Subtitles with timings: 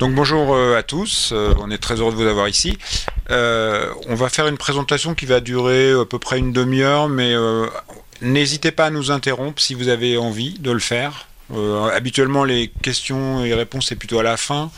[0.00, 2.78] Donc bonjour euh, à tous, euh, on est très heureux de vous avoir ici.
[3.28, 7.34] Euh, on va faire une présentation qui va durer à peu près une demi-heure, mais
[8.22, 11.28] n'hésitez pas à nous interrompre si vous avez envie de le faire.
[11.92, 14.70] habituellement les questions et réponses c'est plutôt à la fin,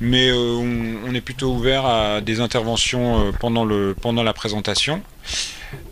[0.00, 5.02] mais on, est plutôt ouvert à des interventions pendant, la présentation.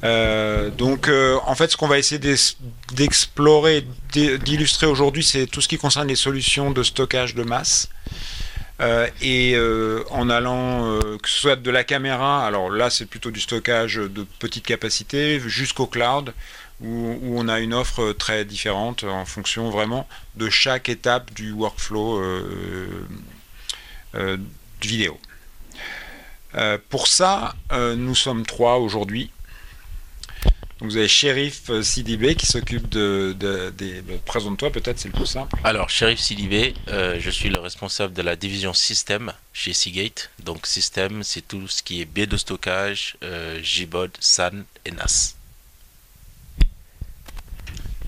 [0.04, 1.10] donc
[1.46, 2.20] en fait ce qu'on va essayer
[2.92, 7.88] d'explorer, d'illustrer aujourd'hui, c'est tout ce qui concerne les solutions de stockage de masse.
[8.82, 13.06] Euh, et euh, en allant, euh, que ce soit de la caméra, alors là c'est
[13.06, 16.34] plutôt du stockage de petite capacité, jusqu'au cloud,
[16.80, 22.20] où, on a une offre très différente en fonction vraiment de chaque étape du workflow
[24.80, 25.16] vidéo.
[26.88, 29.30] pour ça, nous sommes trois aujourd'hui
[30.82, 33.34] vous avez Sheriff euh, CDB qui s'occupe de,
[33.76, 34.02] des...
[34.26, 35.54] Présente-toi peut-être, c'est le plus simple.
[35.64, 40.30] Alors, Sheriff CDB, euh, je suis le responsable de la division système chez Seagate.
[40.44, 45.36] Donc, système, c'est tout ce qui est biais de stockage, euh, JBOD, SAN et NAS.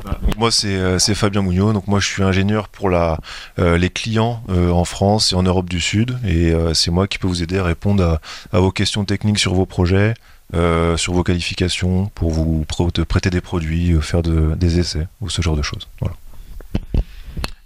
[0.04, 3.18] Bah, moi c'est Fabien Mougnot, donc moi je suis ingénieur pour la,
[3.56, 7.42] les clients en France et en Europe du Sud et c'est moi qui peux vous
[7.42, 8.20] aider à répondre
[8.52, 10.12] à, vos questions techniques sur vos projets,
[10.52, 12.64] euh, sur vos qualifications pour vous
[13.08, 15.88] prêter des produits, euh, faire des essais ou ce genre de choses.
[16.00, 16.16] Voilà.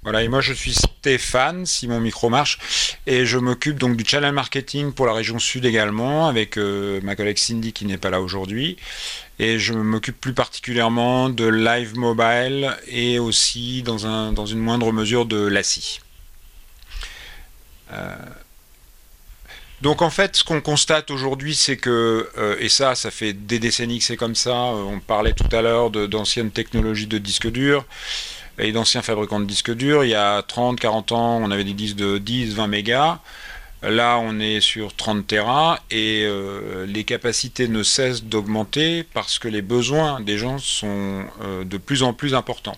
[0.05, 4.05] Voilà, et moi je suis Stéphane, si mon micro marche, et je m'occupe donc du
[4.07, 8.09] channel marketing pour la région sud également, avec euh, ma collègue Cindy qui n'est pas
[8.09, 8.79] là aujourd'hui.
[9.39, 14.93] Et je m'occupe plus particulièrement de live mobile et aussi dans, un, dans une moindre
[14.93, 16.01] mesure de l'ASI.
[19.81, 23.61] Donc en fait, ce qu'on constate aujourd'hui, c'est que, euh, et ça, ça fait des
[23.61, 27.51] décennies que c'est comme ça, euh, on parlait tout à l'heure d'anciennes technologies de disques
[27.51, 27.85] durs
[28.59, 30.05] et d'anciens fabricants de disques durs.
[30.05, 33.21] Il y a 30, 40 ans, on avait des disques de 10, 20 mégas.
[33.83, 39.47] Là, on est sur 30 Tera et euh, les capacités ne cessent d'augmenter parce que
[39.47, 41.25] les besoins des gens sont
[41.65, 42.77] de plus en plus importants.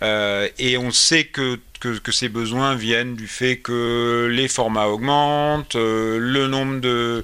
[0.00, 1.58] et on sait que
[2.02, 7.22] que, ces besoins viennent du fait que les formats augmentent, euh, le nombre de,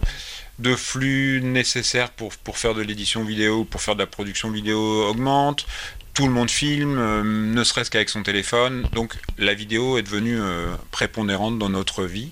[0.76, 5.66] flux nécessaires pour, pour faire de l'édition vidéo, pour faire de la production vidéo augmente,
[6.14, 10.38] tout le monde filme, euh, ne serait-ce qu'avec son téléphone, donc la vidéo est devenue
[10.40, 12.30] euh, prépondérante dans notre vie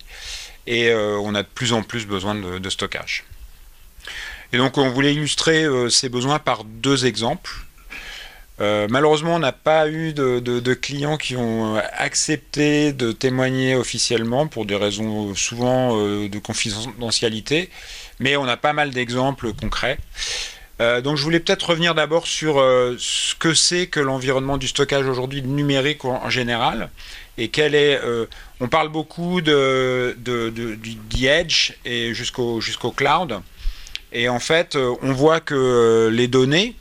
[0.66, 3.24] et on a de plus en plus besoin de stockage.
[4.52, 7.50] Et donc on voulait illustrer ces besoins par deux exemples.
[8.60, 14.66] Euh, malheureusement, on n'a pas eu de, clients qui ont accepté de témoigner officiellement pour
[14.66, 17.70] des raisons souvent euh, de confidentialité,
[18.18, 19.98] mais on a pas mal d'exemples concrets.
[20.80, 22.56] Euh, donc je voulais peut-être revenir d'abord sur
[22.98, 26.90] ce que c'est que l'environnement du stockage aujourd'hui numérique en, général
[27.36, 28.00] et quel est.
[28.60, 33.40] on parle beaucoup de, du edge et jusqu'au jusqu'au cloud.
[34.12, 36.74] Et en fait, on voit que les données,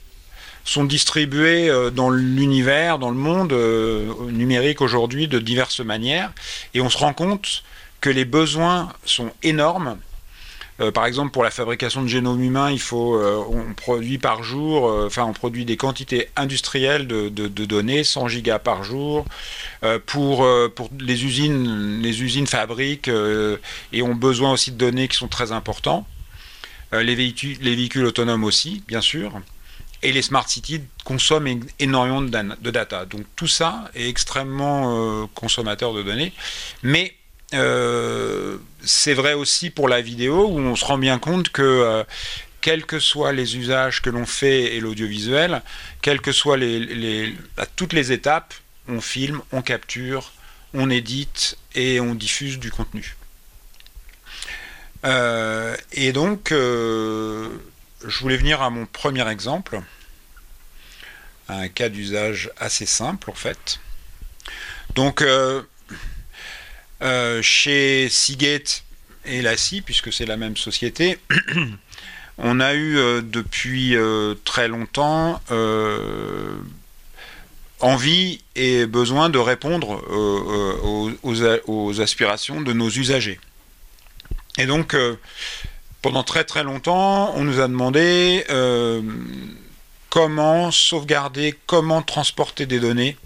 [0.68, 6.30] sont distribués euh, dans l'univers, dans le monde euh, numérique aujourd'hui de diverses manières.
[6.74, 7.62] Et on se rend compte
[8.02, 9.96] que les besoins sont énormes.
[10.80, 14.84] Euh, par exemple, pour la fabrication de génome humain, il faut, on produit par jour,
[15.06, 19.24] enfin, on produit des quantités industrielles de, données, 100 gigas par jour.
[20.06, 20.46] pour,
[20.76, 23.10] pour les usines, les usines fabriquent
[23.92, 26.06] et ont besoin aussi de données qui sont très importants.
[26.92, 29.32] les, véhicules, les véhicules autonomes aussi, bien sûr
[30.02, 33.04] et les smart cities consomment énormément de, data.
[33.04, 36.32] Donc tout ça est extrêmement euh, consommateur de données.
[36.82, 37.14] Mais
[37.54, 42.04] euh, c'est vrai aussi pour la vidéo où on se rend bien compte que euh,
[42.60, 45.62] quels que soient les usages que l'on fait et l'audiovisuel,
[46.02, 48.54] quelles que soient les, à toutes les étapes,
[48.88, 50.32] on filme, on capture,
[50.74, 53.16] on édite et on diffuse du contenu.
[55.04, 56.52] et donc,
[58.06, 59.80] je voulais venir à mon premier exemple,
[61.48, 63.80] un cas d'usage assez simple en fait.
[64.94, 65.62] Donc, euh,
[67.02, 68.84] euh, chez Seagate
[69.24, 71.18] et Lassie, puisque c'est la même société,
[72.38, 73.96] on a eu euh, depuis
[74.44, 75.40] très longtemps
[77.80, 80.02] envie et besoin de répondre
[81.22, 83.38] aux, aspirations de nos usagers.
[84.56, 84.96] Et donc,
[86.02, 89.02] pendant très très longtemps, on nous a demandé euh,
[90.10, 93.16] comment sauvegarder, comment transporter des données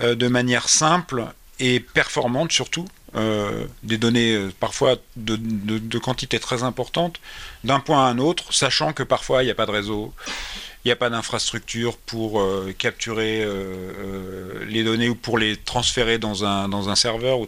[0.00, 1.26] euh, de manière simple
[1.58, 2.86] et performante surtout,
[3.16, 7.20] euh, des données parfois de, quantité très importante,
[7.64, 10.14] d'un point à un autre, sachant que parfois il n'y a pas de réseau
[10.82, 12.42] il n'y a pas d'infrastructure pour
[12.78, 13.46] capturer
[14.66, 17.40] les données ou pour les transférer dans un, dans un serveur,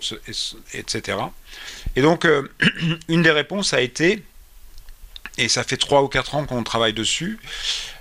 [0.75, 1.17] etc.
[1.97, 2.29] Et donc,
[3.09, 4.23] une des réponses a été,
[5.39, 7.39] et ça fait 3 ou 4 ans qu'on travaille dessus,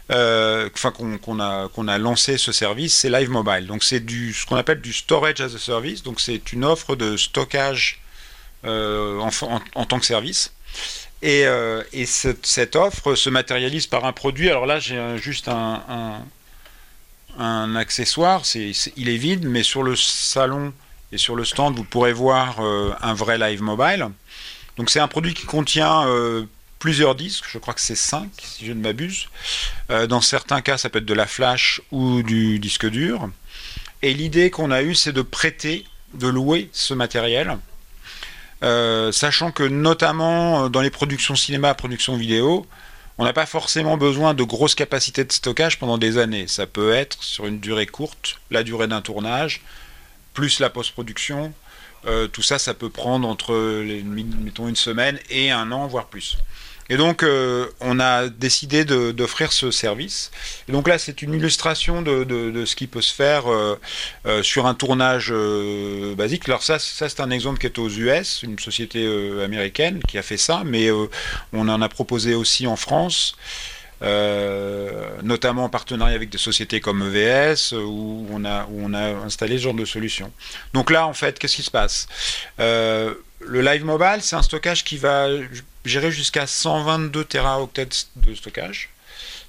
[0.10, 3.68] enfin qu'on a, qu'on a lancé ce service, c'est Live Mobile.
[3.68, 6.04] Donc c'est ce qu'on appelle du storage as a service.
[6.04, 8.02] Donc c'est une offre de stockage
[8.66, 9.30] en,
[9.76, 10.54] en, tant que service.
[11.22, 14.50] Et, euh, cette, offre se matérialise par un produit.
[14.50, 16.24] Alors là, j'ai juste un,
[17.38, 18.44] un, accessoire.
[18.56, 20.74] il est vide, mais sur le salon
[21.12, 24.08] et sur le stand, vous pourrez voir euh, un vrai live mobile.
[24.78, 26.46] Donc c'est un produit qui contient euh,
[26.82, 27.46] plusieurs disques.
[27.48, 29.30] Je crois que c'est 5, si je ne m'abuse.
[30.10, 33.30] dans certains cas, ça peut être de la flash ou du disque dur.
[34.02, 37.58] Et l'idée qu'on a eue, c'est de prêter, de louer ce matériel
[38.64, 42.68] euh, sachant que notamment euh, dans les productions cinéma, productions vidéo,
[43.18, 46.48] on n'a pas forcément besoin de grosses capacités de stockage pendant des années.
[46.48, 49.62] Ça peut être sur une durée courte, la durée d'un tournage,
[50.34, 51.54] plus la post-production.
[52.08, 53.54] Euh, tout ça, ça peut prendre entre,
[53.84, 56.38] mettons, une semaine et un an, voire plus.
[56.90, 60.30] Et donc, euh, on a décidé d'offrir ce service.
[60.68, 63.78] Et donc là, c'est une illustration de, ce qui peut se faire euh,
[64.44, 65.34] sur un tournage
[66.18, 66.50] basique.
[66.50, 69.08] Alors ça, ça c'est un exemple qui est aux US, une société
[69.42, 70.90] américaine qui a fait ça, mais
[71.54, 73.38] on en a proposé aussi en France.
[74.02, 79.58] Notamment en partenariat avec des sociétés comme EVS, où on, a, où on a installé
[79.58, 80.32] ce genre de solution.
[80.74, 82.08] Donc là, en fait, qu'est-ce qui se passe?
[82.58, 85.28] Le Live Mobile, c'est un stockage qui va
[85.86, 88.90] gérer jusqu'à 122 teraoctets de stockage.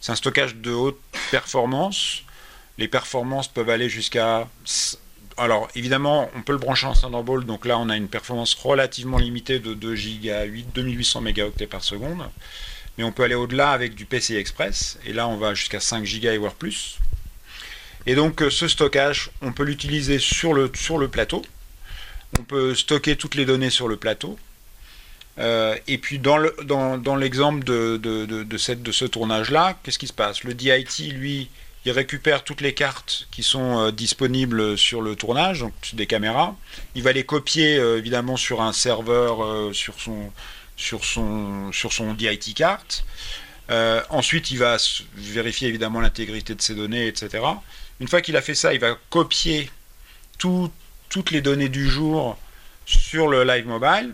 [0.00, 0.98] C'est un stockage de haute
[1.30, 2.22] performance.
[2.78, 4.48] Les performances peuvent aller jusqu'à...
[5.36, 9.18] Alors évidemment, on peut le brancher en Thunderbolt, donc là on a une performance relativement
[9.18, 12.28] limitée de 2 giga 8, 2800 mégaoctets par seconde.
[12.98, 16.04] Mais on peut aller au-delà avec du PCI Express, et là on va jusqu'à 5
[16.04, 16.98] giga et voire plus.
[18.06, 21.42] Et donc euh, ce stockage, on peut l'utiliser sur le, sur le plateau.
[22.38, 24.38] On peut stocker toutes les données sur le plateau.
[25.38, 26.36] Euh, et puis dans
[27.16, 30.44] l'exemple dans, de, de, de, cette, de ce tournage-là, qu'est-ce qui se passe?
[30.44, 31.48] Le DIT, lui,
[31.84, 36.54] il récupère toutes les cartes qui sont euh, disponibles sur le tournage, donc des caméras.
[36.94, 40.32] Il va les copier évidemment sur un serveur sur, son,
[40.82, 43.04] sur, son, sur son DIT carte.
[44.10, 44.76] ensuite, il va
[45.14, 47.44] vérifier évidemment l'intégrité de ces données, etc.
[48.00, 49.70] Une fois qu'il a fait ça, il va copier
[50.38, 52.38] toutes les données du jour
[52.84, 54.12] sur le live mobile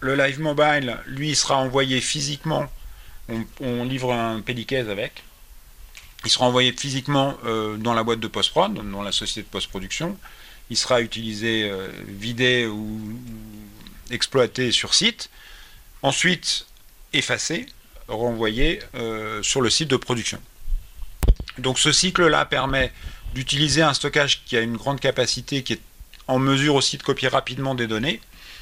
[0.00, 2.66] le live mobile, lui, sera envoyé physiquement.
[3.60, 5.22] On, livre un pelliquez avec.
[6.24, 10.18] Il sera envoyé physiquement euh, dans la boîte de post-prod, dans la société de post-production.
[10.68, 13.00] Il sera utilisé, euh, vidé ou,
[14.10, 15.30] exploité sur site.
[16.02, 16.66] Ensuite,
[17.12, 17.66] effacé,
[18.08, 20.40] renvoyé euh, sur le site de production.
[21.58, 22.92] Donc ce cycle-là permet
[23.34, 25.80] d'utiliser un stockage qui a une grande capacité, qui est
[26.26, 28.20] en mesure aussi de copier rapidement des données,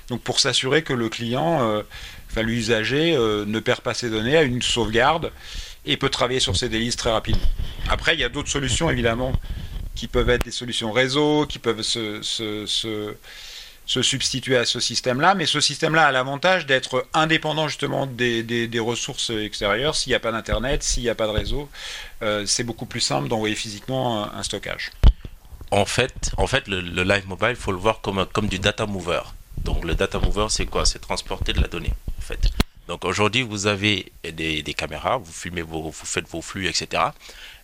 [0.08, 1.82] donc pour s'assurer que le client, euh,
[2.30, 5.32] enfin l'usager, euh, ne perd pas ses données, a une sauvegarde
[5.84, 7.48] et peut travailler sur ses délices très rapidement.
[7.88, 9.32] Après, il y a d'autres solutions évidemment
[9.94, 13.14] qui peuvent être des solutions réseau, qui peuvent se,
[13.88, 19.96] substituer à ce système-là, mais ce système-là a l'avantage d'être indépendant justement des, ressources extérieures.
[19.96, 21.68] S'il n'y a pas d'Internet, s'il n'y a pas de réseau,
[22.22, 24.92] euh, c'est beaucoup plus simple d'envoyer physiquement un, stockage.
[25.70, 28.86] En fait, en fait le, live mobile, il faut le voir comme, comme du data
[28.86, 29.22] mover.
[29.64, 30.84] Donc le data mover, c'est quoi?
[30.84, 32.50] C'est transporter de la donnée, en fait.
[32.88, 37.02] Donc aujourd'hui, vous avez des, caméras, vous filmez vos, vous faites vos flux, etc.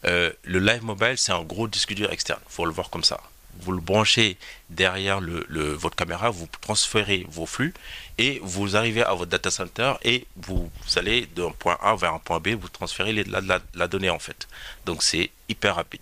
[0.04, 2.40] Euh, le live mobile, c'est un gros disque dur externe.
[2.46, 3.20] Il faut le voir comme ça.
[3.60, 4.36] Vous le branchez
[4.70, 7.74] derrière le, votre caméra, vous transférez vos flux
[8.18, 12.18] et vous arrivez à votre data center et vous, allez d'un point A vers un
[12.18, 14.48] point B, vous transférez la, la, donnée en fait.
[14.86, 16.00] Donc c'est hyper rapide.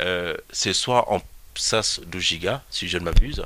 [0.00, 1.22] Euh, c'est soit en
[1.54, 3.44] SAS 12 Go, si je ne m'abuse,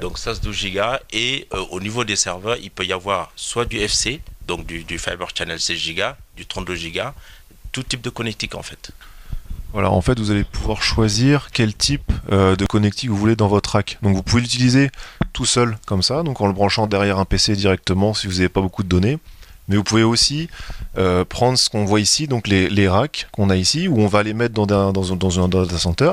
[0.00, 0.80] donc c'est 12 Go
[1.12, 4.98] et euh, au niveau des serveurs, il peut y avoir soit du FC, donc du,
[4.98, 6.02] Fiber Channel 16 Go,
[6.36, 7.00] du 32 Go,
[7.72, 8.90] tout type de connectique en fait.
[9.74, 13.48] Voilà, en fait, vous allez pouvoir choisir quel type euh, de connectique vous voulez dans
[13.48, 13.98] votre rack.
[14.02, 14.88] Donc vous pouvez l'utiliser
[15.32, 18.48] tout seul comme ça, donc en le branchant derrière un PC directement si vous n'avez
[18.48, 19.18] pas beaucoup de données.
[19.66, 20.48] Mais vous pouvez aussi
[20.96, 24.22] euh, prendre ce qu'on voit ici, donc les, racks qu'on a ici, où on va
[24.22, 26.12] les mettre dans un data center.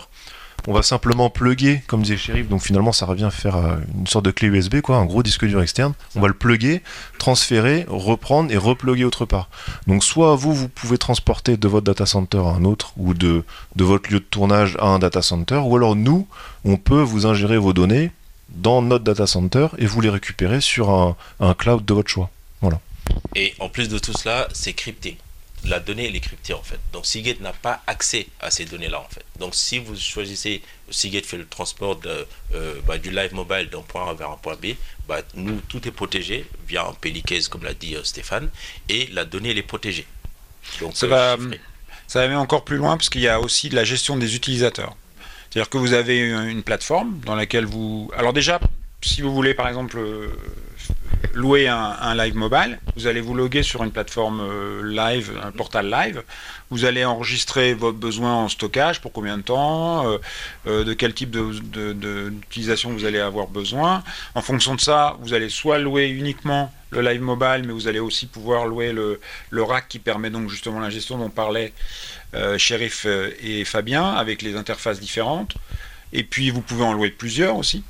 [0.67, 4.05] On va simplement plugger, comme disait Sheriff, donc finalement ça revient à faire euh, une
[4.05, 5.93] sorte de clé USB, quoi, un gros disque dur externe.
[6.15, 6.83] On va le plugger,
[7.17, 9.49] transférer, reprendre et repluguer autre part.
[9.87, 13.43] Donc soit vous, vous pouvez transporter de votre data center à un autre, ou de,
[13.75, 16.27] votre lieu de tournage à un data center, ou alors nous,
[16.63, 18.11] on peut vous ingérer vos données
[18.49, 22.29] dans notre data center et vous les récupérer sur un, un cloud de votre choix.
[22.61, 22.79] Voilà.
[23.35, 25.17] Et en plus de tout cela, c'est crypté.
[25.65, 26.79] La donnée elle est cryptée en fait.
[26.93, 29.23] Donc Seagate n'a pas accès à ces données-là en fait.
[29.39, 33.81] Donc si vous choisissez, Seagate fait le transport de, euh, bah, du live mobile d'un
[33.81, 34.75] point A vers un point B,
[35.07, 38.49] bah, nous tout est protégé via un Pelicase comme l'a dit euh, Stéphane,
[38.89, 40.07] et la donnée elle est protégée.
[40.79, 41.37] Donc ça, va,
[42.07, 44.35] ça va aller encore plus loin parce qu'il y a aussi de la gestion des
[44.35, 44.95] utilisateurs.
[45.49, 48.09] C'est-à-dire que vous avez une plateforme dans laquelle vous...
[48.15, 48.59] Alors déjà,
[49.01, 49.99] si vous voulez par exemple
[51.33, 55.89] louer un, live mobile, vous allez vous loguer sur une plateforme euh, live, un portal
[55.89, 56.23] live,
[56.69, 60.17] vous allez enregistrer votre besoin en stockage, pour combien de temps, euh,
[60.67, 64.03] euh, de quel type d'utilisation vous allez avoir besoin.
[64.35, 67.99] En fonction de ça, vous allez soit louer uniquement le live mobile, mais vous allez
[67.99, 69.19] aussi pouvoir louer le,
[69.63, 71.73] rack qui permet donc justement la gestion dont parlait
[72.57, 73.05] Sheriff
[73.41, 75.55] et Fabien, avec les interfaces différentes.
[76.13, 77.83] Et puis vous pouvez en louer plusieurs aussi.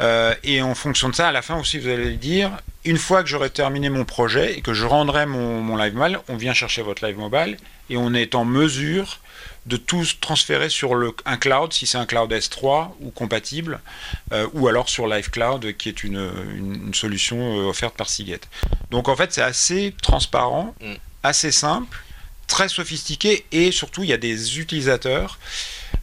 [0.00, 2.50] Euh, et en fonction de ça, à la fin aussi, vous allez dire,
[2.84, 6.36] une fois que j'aurai terminé mon projet et que je rendrai mon, live mobile, on
[6.36, 7.56] vient chercher votre live mobile
[7.90, 9.20] et on est en mesure
[9.66, 13.80] de tout transférer sur le, un cloud, si c'est un cloud S3 ou compatible,
[14.32, 18.48] euh, ou alors sur Live Cloud, qui est une, une, solution euh, offerte par Seagate.
[18.92, 20.94] Donc en fait, c'est assez transparent, mm.
[21.24, 21.98] assez simple,
[22.46, 25.40] très sophistiqué, et surtout, il y a des utilisateurs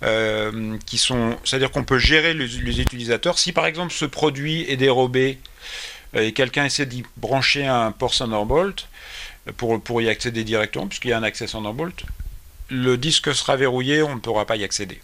[0.04, 3.40] euh, qui sont, c'est-à-dire qu'on peut gérer les, utilisateurs.
[3.40, 5.38] Si par exemple ce produit est dérobé
[6.16, 8.88] euh, et quelqu'un essaie d'y brancher un port Thunderbolt
[9.48, 12.04] euh, pour, pour y accéder directement, puisqu'il y a un accès Thunderbolt,
[12.70, 15.00] le disque sera verrouillé, on ne pourra pas y accéder.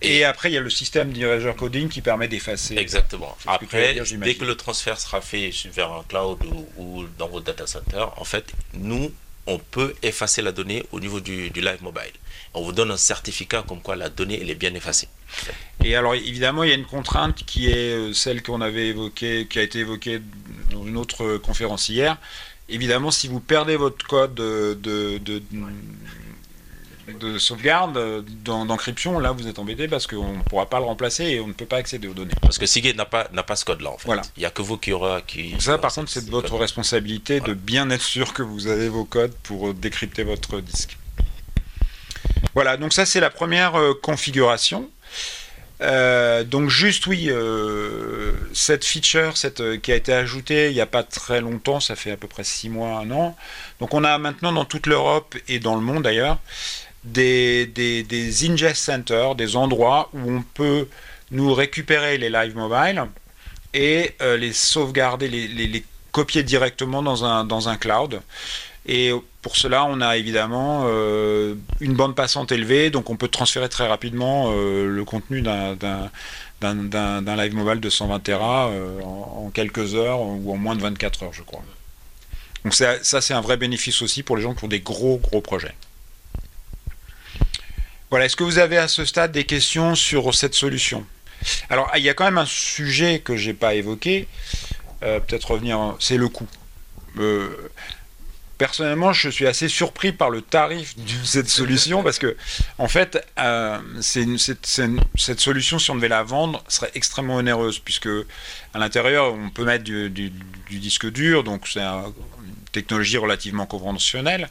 [0.00, 2.76] Et après, il y a le système d'erasure coding qui permet d'effacer.
[2.76, 3.36] Exactement.
[3.46, 6.38] Après, dès que le transfert sera fait vers un cloud
[6.76, 9.12] ou, dans votre data center, en fait, nous,
[9.46, 12.12] on peut effacer la donnée au niveau du, du live mobile
[12.54, 15.08] on vous donne un certificat comme quoi la donnée elle est bien effacée.
[15.84, 19.46] Et alors évidemment, il y a une contrainte qui est euh, celle qu'on avait évoquée,
[19.48, 20.20] qui a été évoquée
[20.72, 22.16] dans une autre conférence hier.
[22.68, 25.40] Évidemment, si vous perdez votre code de, de,
[27.18, 31.40] de, sauvegarde, d'encryption, là vous êtes embêté parce qu'on ne pourra pas le remplacer et
[31.40, 32.34] on ne peut pas accéder aux données.
[32.42, 34.06] Parce que Seagate n'a pas, n'a pas ce code-là en fait.
[34.06, 34.20] Voilà.
[34.36, 35.54] Il n'y a que vous qui aura qui.
[35.60, 39.06] Ça, par contre, c'est de votre responsabilité de bien être sûr que vous avez vos
[39.06, 40.97] codes pour décrypter votre disque.
[42.58, 44.90] Voilà, donc ça c'est la première euh, configuration.
[45.80, 50.86] Euh, donc juste oui, euh, cette feature cette, qui a été ajoutée il n'y a
[50.86, 53.36] pas très longtemps, ça fait à peu près 6 mois, un an.
[53.78, 56.40] Donc on a maintenant dans toute l'Europe et dans le monde d'ailleurs
[57.04, 60.88] des, des, ingest centers, des endroits où on peut
[61.30, 63.04] nous récupérer les live mobile
[63.72, 68.20] et les sauvegarder, les, les, copier directement dans un, dans un cloud.
[68.88, 73.68] Et pour cela, on a évidemment euh, une bande passante élevée, donc on peut transférer
[73.68, 76.10] très rapidement euh, le contenu d'un
[76.62, 81.34] live mobile de 120 Tera euh, en, quelques heures ou en moins de 24 heures,
[81.34, 81.62] je crois.
[82.64, 85.42] Donc ça, c'est un vrai bénéfice aussi pour les gens qui ont des gros, gros
[85.42, 85.74] projets.
[88.08, 91.04] Voilà, est-ce que vous avez à ce stade des questions sur cette solution?
[91.68, 94.26] Alors, il y a quand même un sujet que je n'ai pas évoqué,
[95.00, 96.48] peut-être revenir, c'est le coût.
[98.58, 102.36] Personnellement, je suis assez surpris par le tarif de cette solution parce que,
[102.78, 108.08] en fait, euh, cette solution, si on devait la vendre, serait extrêmement onéreuse puisque
[108.74, 110.10] à l'intérieur, on peut mettre du,
[110.70, 112.12] disque dur, donc c'est une
[112.72, 114.48] technologie relativement conventionnelle,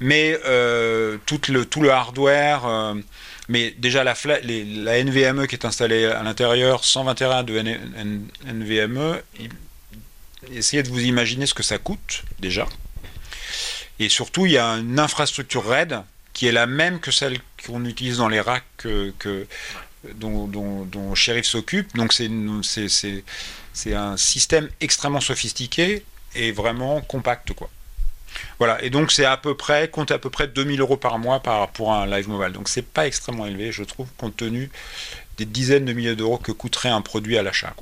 [0.00, 2.64] mais euh, tout, le, tout le hardware.
[2.64, 2.94] Euh,
[3.48, 7.58] mais déjà, la, la NVMe qui est installée à l'intérieur, 121 de
[8.46, 9.20] NVMe,
[10.54, 12.66] essayez de vous imaginer ce que ça coûte déjà.
[13.98, 17.84] Et surtout, il y a une infrastructure RAID qui est la même que celle qu'on
[17.84, 19.46] utilise dans les racks que,
[20.14, 21.94] dont, Sheriff s'occupe.
[21.96, 22.28] Donc c'est
[23.94, 27.52] un système extrêmement sophistiqué et vraiment compact.
[27.52, 27.70] quoi.
[28.58, 31.40] Voilà, et donc c'est à peu près, compte à peu près 2000 euros par mois
[31.40, 32.52] par, pour un live mobile.
[32.52, 34.70] Donc c'est pas extrêmement élevé, je trouve, compte tenu
[35.36, 37.74] des dizaines de milliers d'euros que coûterait un produit à l'achat.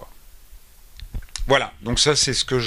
[1.47, 2.59] Voilà, donc ça c'est ce que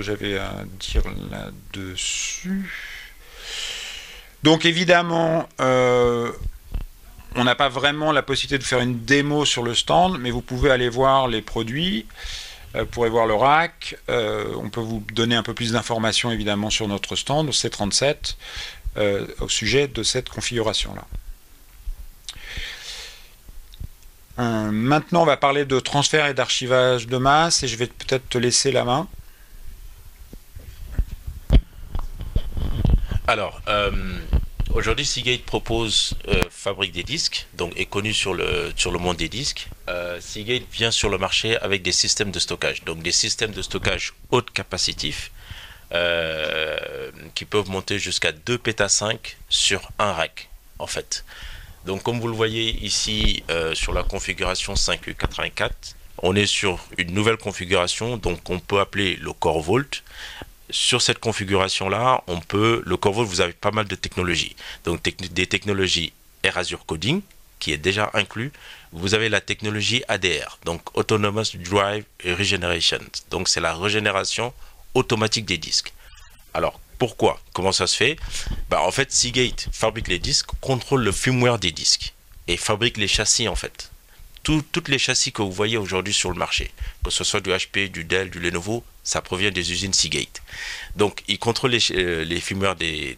[0.00, 2.70] j'avais à dire là-dessus.
[4.42, 6.30] Donc évidemment, euh,
[7.34, 10.42] on n'a pas vraiment la possibilité de faire une démo sur le stand, mais vous
[10.42, 12.06] pouvez aller voir les produits,
[12.74, 16.30] euh, vous pourrez voir le rack, euh, on peut vous donner un peu plus d'informations
[16.30, 18.36] évidemment sur notre stand C37
[19.40, 21.04] au sujet de cette configuration-là.
[24.72, 28.38] maintenant, on va parler de transfert et d'archivage de masse, et je vais peut-être te
[28.38, 29.08] laisser la main.
[33.28, 33.90] Alors, euh,
[34.72, 39.18] aujourd'hui, Seagate propose, euh, fabrique des disques, donc est connu sur le, sur le monde
[39.18, 39.68] des disques.
[39.90, 43.60] Euh, Seagate vient sur le marché avec des systèmes de stockage, donc des systèmes de
[43.60, 45.30] stockage haute capacitif,
[47.34, 51.26] qui peuvent monter jusqu'à 2 péta 5 sur un rack, en fait.
[51.84, 53.42] Donc, comme vous le voyez ici
[53.74, 55.70] sur la configuration 5U84,
[56.22, 60.02] on est sur une nouvelle configuration, donc on peut appeler le Core Vault.
[60.70, 64.54] Sur cette configuration-là, on peut, le Vault, vous avez pas mal de technologies.
[64.84, 66.12] Donc des technologies
[66.54, 67.22] Azure Coding,
[67.58, 68.52] qui est déjà inclus.
[68.92, 73.00] Vous avez la technologie ADR, donc Autonomous Drive Regeneration.
[73.30, 74.52] Donc c'est la régénération
[74.94, 75.92] automatique des disques.
[76.54, 77.40] Alors pourquoi?
[77.52, 78.16] Comment ça se fait?
[78.70, 82.14] Bah, En fait, Seagate fabrique les disques, contrôle le firmware des disques
[82.46, 83.90] et fabrique les châssis en fait
[84.42, 86.70] toutes les châssis que vous voyez aujourd'hui sur le marché,
[87.04, 90.42] que ce soit du HP, du Dell, du Lenovo, ça provient des usines Seagate.
[90.96, 93.16] Donc, ils contrôlent les, euh, les firmware des,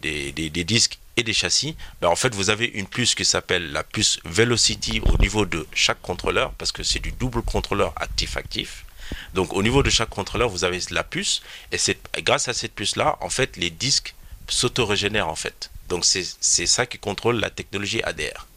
[0.65, 1.75] disques et des châssis.
[2.01, 5.67] Ben, en fait, vous avez une puce qui s'appelle la puce Velocity au niveau de
[5.73, 8.85] chaque contrôleur, parce que c'est du double contrôleur actif-actif.
[9.33, 11.41] Donc, au niveau de chaque contrôleur, vous avez la puce,
[11.73, 11.77] et
[12.21, 14.15] grâce à cette puce-là, en fait, les disques
[14.47, 15.71] s'auto-régénèrent, en fait.
[15.89, 18.47] Donc, c'est ça qui contrôle la technologie ADR.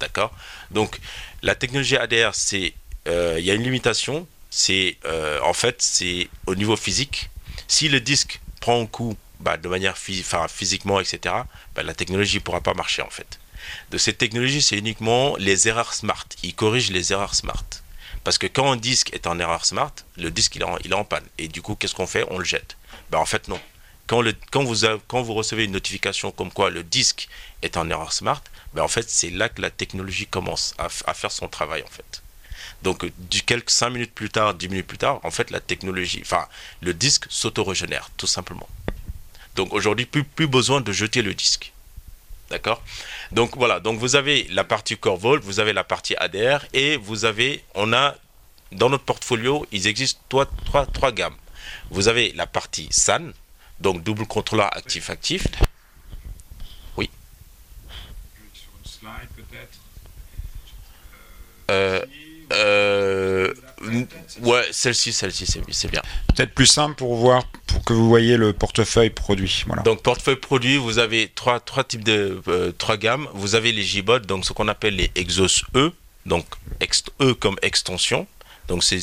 [0.00, 0.32] D'accord
[0.70, 0.98] Donc,
[1.42, 2.74] la technologie ADR, c'est,
[3.08, 4.26] euh, il y a une limitation.
[4.50, 7.30] C'est, euh, en fait, c'est au niveau physique.
[7.68, 11.34] Si le disque prend un coup bah, de manière physiquement, etc.,
[11.74, 13.38] bah, la technologie ne pourra pas marcher, en fait.
[13.90, 16.26] De cette technologie, c'est uniquement les erreurs smart.
[16.42, 17.64] Il corrige les erreurs smart.
[18.24, 20.94] Parce que quand un disque est en erreur smart, le disque il est en, il
[21.08, 21.24] panne.
[21.38, 22.24] Et du coup, qu'est-ce qu'on fait?
[22.30, 22.76] On le jette.
[23.10, 23.60] Ben, en fait, non.
[24.06, 24.22] Quand,
[24.62, 27.28] vous quand vous recevez une notification comme quoi le disque
[27.62, 28.42] est en erreur smart,
[28.74, 32.22] ben en fait, c'est là que la technologie commence à, faire son travail, en fait.
[32.82, 36.20] Donc, du quelques 5 minutes plus tard, 10 minutes plus tard, en fait, la technologie,
[36.22, 36.46] enfin,
[36.82, 38.68] le disque s'auto-régénère, tout simplement.
[39.54, 41.72] Donc, aujourd'hui, plus, plus besoin de jeter le disque.
[42.50, 42.82] D'accord?
[43.30, 43.78] Donc, voilà.
[43.80, 47.92] Donc, vous avez la partie Core vous avez la partie ADR, et vous avez, on
[47.92, 48.16] a,
[48.72, 51.36] dans notre portfolio, il existe trois, trois, trois gammes.
[51.90, 53.30] Vous avez la partie SAN,
[53.80, 55.46] donc double contrôleur actif-actif.
[61.70, 62.00] Euh,
[62.52, 63.52] euh,
[64.42, 66.02] ouais, celle-ci, celle-ci, c'est bien.
[66.34, 69.64] Peut-être plus simple pour voir, pour que vous voyez le portefeuille produit.
[69.66, 69.82] Voilà.
[69.82, 73.28] Donc portefeuille produit, vous avez trois, trois types de euh, trois gammes.
[73.34, 75.92] Vous avez les J-Bot, donc ce qu'on appelle les Exos E,
[76.26, 76.46] donc
[77.20, 78.26] E comme extension.
[78.68, 79.00] Donc c'est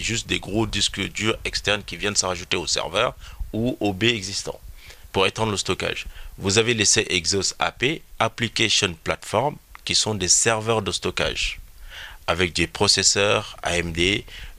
[0.00, 3.14] juste des gros disques durs externes qui viennent s'ajouter au serveur
[3.52, 4.58] ou au B existant
[5.12, 6.06] pour étendre le stockage.
[6.38, 11.60] Vous avez les Exos AP, Application Platform, qui sont des serveurs de stockage
[12.28, 13.98] avec des processeurs AMD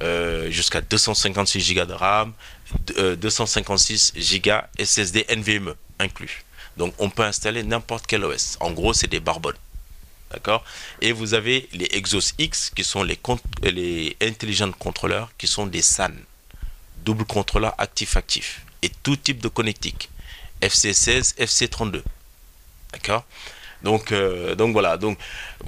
[0.01, 2.33] euh, jusqu'à 256 Go de RAM,
[2.97, 6.43] 256 Go SSD NVMe inclus.
[6.77, 8.57] Donc on peut installer n'importe quel OS.
[8.59, 9.55] En gros, c'est des barbonnes.
[10.31, 10.63] D'accord?
[11.01, 13.19] Et vous avez les Exos X qui sont les,
[13.61, 16.11] les intelligent contrôleurs qui sont des SAN,
[17.05, 20.09] double contrôleur actif-actif et tout type de connectique.
[20.63, 22.01] FC16, FC32.
[22.93, 23.25] D'accord?
[23.83, 24.97] Donc, euh, donc voilà.
[24.97, 25.17] Donc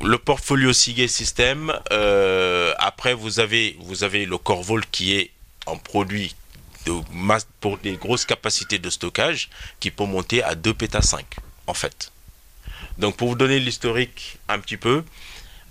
[0.02, 1.74] le portfolio Seagate System.
[1.92, 5.32] Euh, après, vous avez, vous avez le Corvol qui est
[5.66, 6.36] en produit
[6.86, 11.26] de masse pour des grosses capacités de stockage qui peut monter à 2 péta 5
[11.68, 12.12] en fait.
[12.98, 15.04] Donc pour vous donner l'historique un petit peu,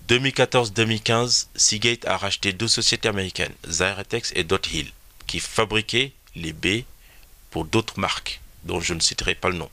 [0.09, 4.91] 2014-2015, Seagate a racheté deux sociétés américaines, Zyretex et Dot Hill,
[5.27, 6.85] qui fabriquaient les B
[7.51, 9.71] pour d'autres marques dont je ne citerai pas le nom.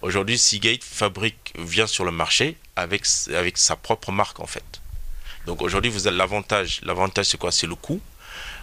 [0.00, 4.80] Aujourd'hui, Seagate fabrique, vient sur le marché avec, avec sa propre marque en fait.
[5.46, 6.80] Donc aujourd'hui, vous avez l'avantage.
[6.82, 7.50] L'avantage, c'est quoi?
[7.50, 8.00] C'est le coût.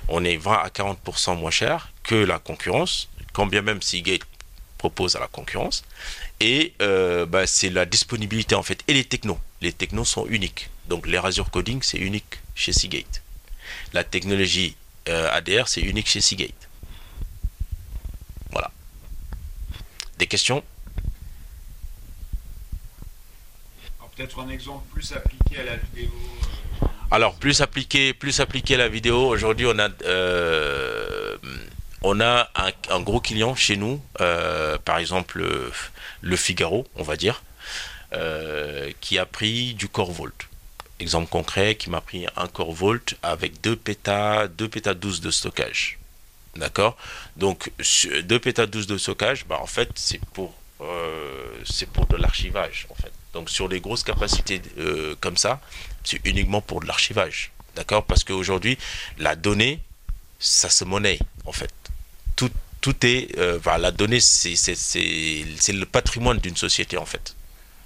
[0.07, 4.21] On est 20 à 40% moins cher que la concurrence, quand bien même Seagate
[4.77, 5.83] propose à la concurrence.
[6.39, 8.83] Et euh, bah, c'est la disponibilité en fait.
[8.87, 9.39] Et les technos.
[9.61, 10.69] Les technos sont uniques.
[10.87, 13.21] Donc les Azure Coding, c'est unique chez Seagate.
[13.93, 14.75] La technologie
[15.09, 16.69] euh, ADR, c'est unique chez Seagate.
[18.51, 18.71] Voilà.
[20.17, 20.63] Des questions?
[24.15, 26.11] Peut-être un exemple plus appliqué à la vidéo
[26.81, 31.37] euh, Alors, plus appliqué, plus appliqué à la vidéo, aujourd'hui, on a, euh,
[32.03, 35.45] un, gros client chez nous, euh, par exemple
[36.21, 37.43] le Figaro, on va dire,
[39.01, 40.31] qui a pris du Core Vault.
[40.99, 45.31] Exemple concret, qui m'a pris un Core Vault avec 2 pétas, 2 pétas 12 de
[45.31, 45.99] stockage.
[46.55, 46.95] D'accord?
[47.35, 50.53] Donc, 2 pétas 12 de stockage, bah, en fait, c'est pour,
[51.65, 53.11] c'est pour de l'archivage, en fait.
[53.35, 55.59] Donc sur les grosses capacités euh, comme ça,
[56.05, 57.51] c'est uniquement pour de l'archivage.
[57.75, 58.05] D'accord?
[58.05, 58.77] Parce qu'aujourd'hui,
[59.19, 59.81] la donnée,
[60.39, 61.71] ça se monnaie, en fait.
[62.37, 62.51] Tout,
[63.03, 63.35] est.
[63.39, 64.53] Euh, la donnée, c'est
[65.73, 67.35] le patrimoine d'une société, en fait.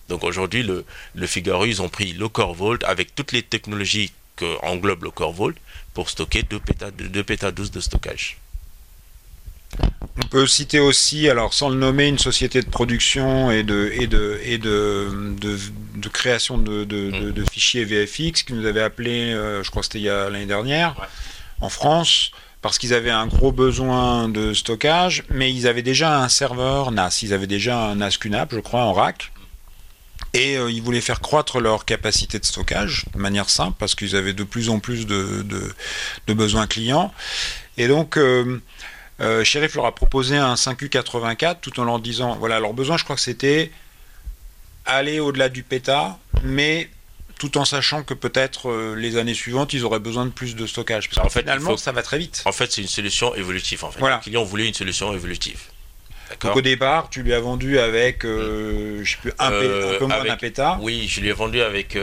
[0.10, 0.86] Donc aujourd'hui, le,
[1.16, 5.12] le Figaro, ils ont pris le Core Vault avec toutes les technologies que englobe le
[5.12, 5.56] Core Vault
[5.94, 8.38] pour stocker 2 péta, 2 péta 12 de stockage.
[10.18, 14.08] On peut citer aussi, alors sans le nommer, une société de production et de, et
[14.08, 15.08] de, et de,
[15.40, 17.46] de, création de, de, mm.
[17.52, 20.96] fichiers VFX qui nous avait appelé, euh, je crois que c'était l'année dernière,
[21.62, 26.30] en France, parce qu'ils avaient un gros besoin de stockage, mais ils avaient déjà un
[26.30, 29.32] serveur NAS, ils avaient déjà un NAS QNAP, je crois, en rack.
[30.34, 34.16] Et euh, ils voulaient faire croître leur capacité de stockage de manière simple, parce qu'ils
[34.16, 35.44] avaient de plus en plus de,
[36.28, 37.14] de, besoins clients.
[37.78, 38.62] Et donc, euh,
[39.22, 43.04] euh, Sheriff leur a proposé un 5U84 tout en leur disant voilà, leur besoin, je
[43.04, 43.72] crois que c'était
[44.86, 46.90] aller au-delà du PETA, mais
[47.38, 50.66] tout en sachant que peut-être euh, les années suivantes, ils auraient besoin de plus de
[50.66, 51.10] stockage.
[51.10, 52.42] Parce en fait, finalement, ça va très vite.
[52.46, 53.84] En fait, c'est une solution évolutive.
[53.86, 54.00] En fait.
[54.00, 54.18] Voilà.
[54.18, 55.62] Les clients voulaient une solution évolutive.
[56.42, 59.50] Donc au départ, tu lui as vendu avec, euh, je sais plus, un, un
[59.98, 60.78] peu moins d'un PETA.
[60.82, 61.98] Oui, je lui ai vendu avec.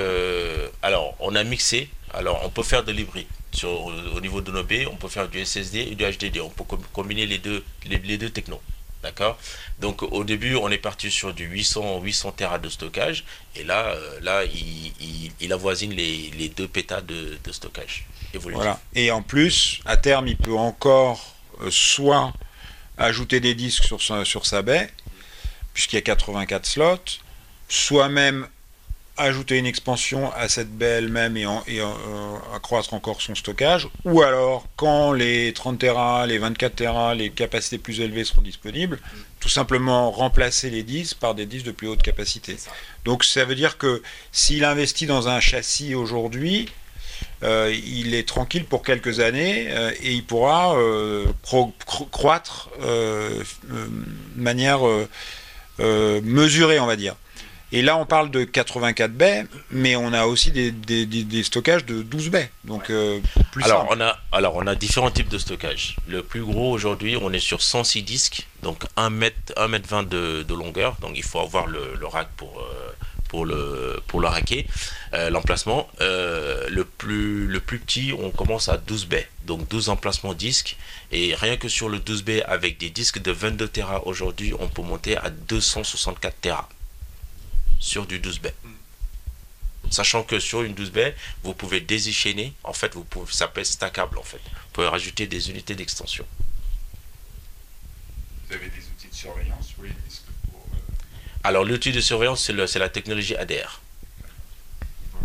[0.82, 1.88] alors, on a mixé.
[2.12, 3.26] Alors, on peut faire de l'hybride
[3.64, 6.40] au niveau de nos B, on peut faire du SSD et du HDD.
[6.40, 8.60] On peut combiner les deux, les, deux technos.
[9.02, 9.38] D'accord?
[9.80, 13.24] Donc au début, on est parti sur du 800, 800 Tera de stockage.
[13.54, 18.06] Et là, euh, là il, avoisine les, les 2 pétas de, stockage.
[18.34, 18.80] Voilà.
[18.94, 22.32] Et en plus, à terme, il peut encore euh, soit
[22.98, 24.90] ajouter des disques sur sur sa baie,
[25.72, 26.96] puisqu'il y a 84 slots,
[27.68, 28.48] soit même
[29.16, 31.84] ajouter une expansion à cette baie elle-même et, euh,
[32.54, 37.78] accroître encore son stockage, ou alors quand les 30 Tera, les 24 Tera, les capacités
[37.78, 38.98] plus élevées seront disponibles,
[39.40, 42.56] tout simplement remplacer les 10 par des 10 de plus haute capacité.
[43.04, 44.02] Donc ça veut dire que
[44.32, 46.68] s'il investit dans un châssis aujourd'hui,
[47.42, 50.76] euh, il est tranquille pour quelques années euh, et il pourra
[52.10, 53.44] croître de
[54.36, 54.80] manière
[55.78, 57.16] mesurée, on va dire.
[57.76, 62.30] Et là, on parle de 84 baies, mais on a aussi des, stockages de 12
[62.30, 62.50] baies.
[62.64, 63.20] Donc, euh,
[63.52, 65.96] plus alors, on a, alors, on a différents types de stockage.
[66.08, 70.08] Le plus gros aujourd'hui, on est sur 106 disques, donc 1 mètre, 1 mètre 20
[70.08, 70.96] de, longueur.
[71.02, 72.92] Donc, il faut avoir le, rack pour, euh,
[73.28, 74.66] pour, le, pour le racker,
[75.12, 75.86] euh, l'emplacement.
[76.00, 80.78] le, plus, le plus petit, on commence à 12 baies, donc 12 emplacements disques.
[81.12, 84.68] Et rien que sur le 12 baies, avec des disques de 22 Tera aujourd'hui, on
[84.68, 86.70] peut monter à 264 Tera
[87.78, 88.46] sur du 12 b
[89.90, 90.98] Sachant que sur une 12 b
[91.44, 94.40] vous pouvez déséchaîner, en fait, vous pouvez, ça peut être stackable en fait.
[94.44, 96.24] Vous pouvez rajouter des unités d'extension.
[98.48, 100.22] Vous avez des outils de surveillance pour disques
[101.44, 103.80] Alors l'outil de surveillance, c'est la technologie ADR.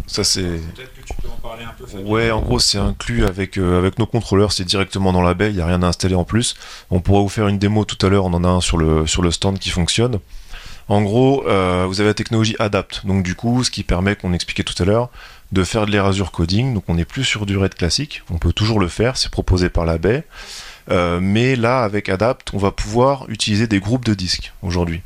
[0.07, 0.41] Ça c'est.
[0.41, 1.85] Peut-être que tu peux en parler un peu.
[1.99, 5.49] Ouais, en gros, c'est inclus avec euh, avec nos contrôleurs, c'est directement dans la baie,
[5.49, 6.55] il n'y a rien à installer en plus.
[6.89, 9.07] On pourra vous faire une démo tout à l'heure, on en a un sur le
[9.07, 10.19] sur le stand qui fonctionne.
[10.87, 14.33] En gros, euh, vous avez la technologie Adapt, donc du coup, ce qui permet, qu'on
[14.33, 15.09] expliquait tout à l'heure,
[15.51, 16.73] de faire de l'erasure coding.
[16.73, 19.69] Donc on n'est plus sur du RAID classique, on peut toujours le faire, c'est proposé
[19.69, 20.25] par la baie.
[20.89, 25.01] Euh, mais là, avec Adapt, on va pouvoir utiliser des groupes de disques aujourd'hui.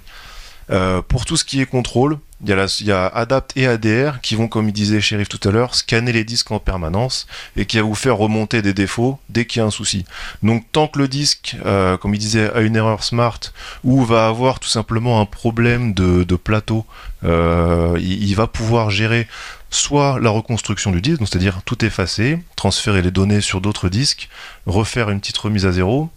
[0.71, 2.49] Euh, pour tout ce qui est contrôle, il
[2.82, 6.12] y, a Adapt et ADR qui vont, comme il disait Sheriff tout à l'heure, scanner
[6.12, 9.63] les disques en permanence et qui va vous faire remonter des défauts dès qu'il y
[9.63, 10.06] a un souci.
[10.43, 13.39] Donc tant que le disque, euh, comme il disait, a une erreur smart
[13.84, 16.86] ou va avoir tout simplement un problème de, plateau,
[17.23, 19.28] euh, il, va pouvoir gérer
[19.69, 24.30] soit la reconstruction du disque, c'est-à-dire tout effacer, transférer les données sur d'autres disques,
[24.65, 26.10] refaire une petite remise à zéro.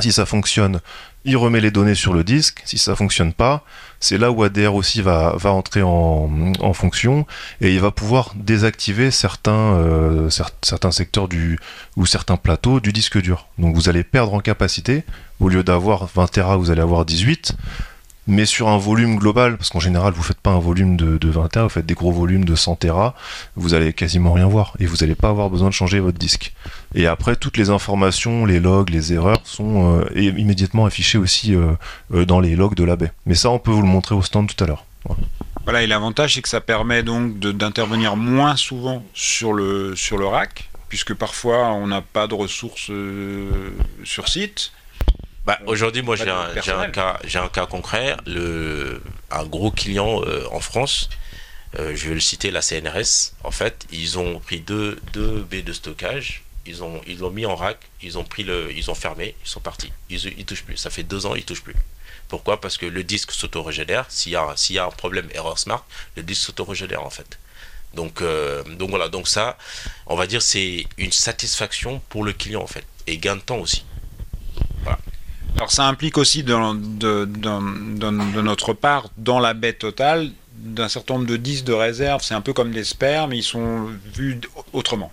[0.00, 0.80] Si ça fonctionne,
[1.24, 2.62] il remet les données sur le disque.
[2.64, 3.64] Si ça fonctionne pas,
[4.00, 7.26] c'est là où ADR aussi va, entrer en, fonction
[7.60, 11.28] et il va pouvoir désactiver certains, euh, secteurs
[11.96, 13.48] ou certains plateaux du disque dur.
[13.58, 15.04] Donc vous allez perdre en capacité.
[15.40, 17.56] Au lieu d'avoir 20 Tera, vous allez avoir 18
[18.28, 21.28] mais sur un volume global, parce qu'en général vous faites pas un volume de, de
[21.28, 23.14] 20 Tera, vous faites des gros volumes de 100 Tera,
[23.54, 26.52] vous allez quasiment rien voir et vous n'allez pas avoir besoin de changer votre disque.
[26.94, 31.72] Et après toutes les informations, les logs, les erreurs sont euh, immédiatement affichées aussi euh,
[32.14, 33.12] euh, dans les logs de la baie.
[33.26, 34.84] Mais ça on peut vous le montrer au stand tout à l'heure.
[35.64, 35.82] Voilà.
[35.82, 40.68] et l'avantage c'est que ça permet donc d'intervenir moins souvent sur le, sur le rack,
[40.88, 42.90] puisque parfois on n'a pas de ressources
[44.04, 44.72] sur site.
[45.46, 48.16] Bah, aujourd'hui, moi, j'ai un, un, cas, un cas concret.
[48.26, 51.08] Le, un gros client euh, en France,
[51.78, 53.32] euh, je vais le citer, la CNRS.
[53.44, 56.42] En fait, ils ont pris deux, deux baies de stockage.
[56.66, 57.78] Ils ont, ils l'ont mis en rack.
[58.02, 59.34] Ils ont pris le, ils ont fermé.
[59.44, 59.92] Ils sont partis.
[60.10, 60.76] Ils, ils touchent plus.
[60.76, 61.76] Ça fait deux ans, ils touchent plus.
[62.28, 62.60] Pourquoi?
[62.60, 64.06] Parce que le disque s'auto-régénère.
[64.08, 65.84] S'il y y a un problème erreur smart,
[66.16, 67.38] le disque s'auto-régénère en fait.
[67.94, 69.08] Donc, euh, donc voilà.
[69.08, 69.56] Donc ça,
[70.06, 73.58] on va dire, c'est une satisfaction pour le client en fait et gain de temps
[73.58, 73.84] aussi.
[75.56, 76.52] Alors ça implique aussi de,
[78.42, 82.22] notre part, dans la baie totale, d'un certain nombre de disques de réserve.
[82.22, 84.38] C'est un peu comme des spares, mais ils sont vus
[84.74, 85.10] autrement.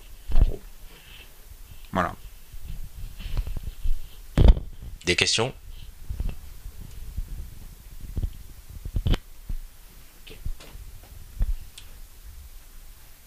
[1.93, 2.15] Voilà.
[5.05, 5.53] Des questions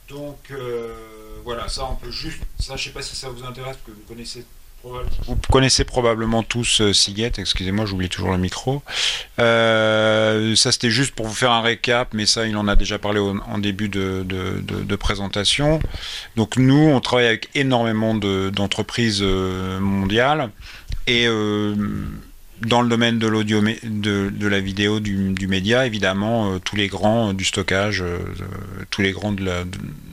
[0.08, 3.76] Donc euh, voilà, ça on peut juste, ça je sais pas si ça vous intéresse,
[3.84, 4.44] que vous connaissez
[5.26, 8.82] vous connaissez probablement tous euh, Seagate, excusez-moi, j'oublie toujours le micro.
[9.38, 12.98] Euh, ça, c'était juste pour vous faire un récap, mais ça, il en a déjà
[12.98, 15.80] parlé en début de, présentation.
[16.36, 20.50] Donc, nous, on travaille avec énormément d'entreprises euh, mondiales
[21.06, 21.26] et
[22.62, 27.44] dans le domaine de l'audio, de, la vidéo, du, média, évidemment, tous les grands du
[27.44, 28.02] stockage,
[28.90, 29.44] tous les grands du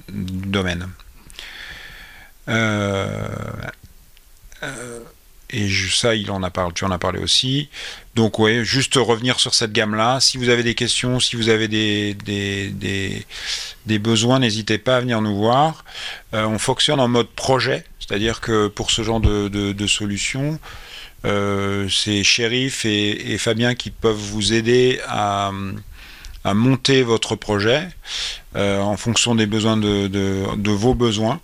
[0.10, 0.88] domaine.
[4.64, 5.00] Euh,
[5.50, 7.70] et ça, il en a parlé, tu en as parlé aussi.
[8.16, 10.20] Donc, ouais, juste revenir sur cette gamme-là.
[10.20, 12.16] Si vous avez des questions, si vous avez des,
[13.86, 15.86] des, besoins, n'hésitez pas à venir nous voir.
[16.34, 20.60] Euh, on fonctionne en mode projet, c'est-à-dire que pour ce genre de, de, solutions,
[21.26, 25.52] euh, c'est Shérif et, Fabien qui peuvent vous aider à,
[26.44, 27.88] à monter votre projet
[28.56, 31.40] en fonction des besoins de, de vos besoins.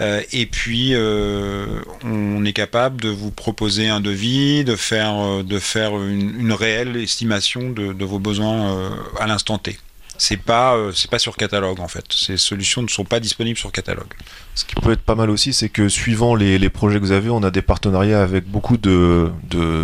[0.00, 5.42] Euh, et puis, euh, on est capable de vous proposer un devis, de faire, euh,
[5.42, 9.78] de faire une, réelle estimation de, vos besoins à l'instant T.
[10.16, 12.04] C'est pas, c'est pas sur catalogue en fait.
[12.10, 14.12] Ces solutions ne sont pas disponibles sur catalogue.
[14.54, 17.28] Ce qui peut être pas mal aussi, c'est que suivant les, projets que vous avez,
[17.30, 19.32] on a des partenariats avec beaucoup de,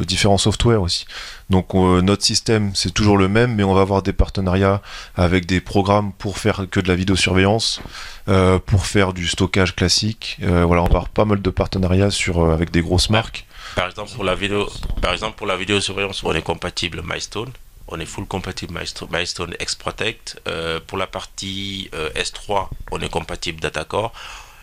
[0.06, 1.06] différents softwares aussi.
[1.50, 4.80] Donc notre système, c'est toujours le même, mais on va avoir des partenariats
[5.16, 7.80] avec des programmes pour faire que de la vidéosurveillance,
[8.28, 10.38] euh, pour faire du stockage classique.
[10.42, 13.46] Euh, voilà, on va avoir pas mal de partenariats sur, euh, avec des grosses marques.
[13.74, 14.68] Par exemple, pour la vidéo,
[15.02, 17.50] par exemple, pour la vidéosurveillance, on est compatible Milestone.
[17.90, 18.74] On est full compatible
[19.10, 20.40] Milestone X Protect.
[20.86, 24.12] pour la partie S3, on est compatible Datacore.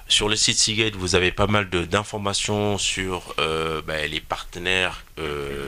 [0.08, 3.36] Sur le site Seagate, vous avez pas mal d'informations sur
[3.86, 5.04] ben, les partenaires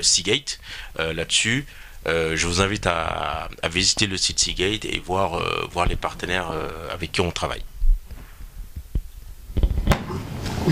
[0.01, 0.59] Seagate
[0.97, 1.65] là-dessus.
[2.05, 6.51] je vous invite à, à, visiter le site Seagate et voir, voir les partenaires
[6.91, 7.63] avec qui on travaille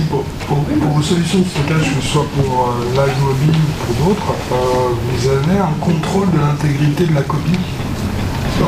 [0.09, 0.23] pour,
[0.57, 5.29] vos solutions de stockage, que ce soit pour euh, Mobile ou pour d'autres, euh, vous
[5.29, 7.59] avez un contrôle de l'intégrité de la copie.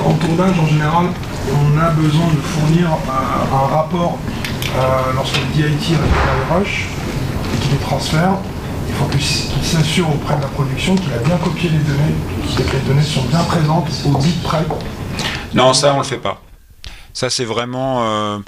[0.05, 1.07] En tournage, en général,
[1.51, 4.17] on a besoin de fournir euh, un rapport
[5.15, 6.87] lorsque le DIT récupère les rushs
[7.53, 8.33] et qu'il les transfère.
[8.87, 9.21] Il faut qu'il
[9.65, 12.15] s'assure auprès de la production qu'il a bien copié les données
[12.55, 14.65] que les données sont bien présentes au bit près.
[15.53, 16.41] Non, ça, on ne le fait pas.
[17.13, 18.41] Ça, c'est vraiment